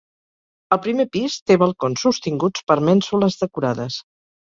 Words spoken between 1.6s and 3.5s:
balcons sostinguts per mènsules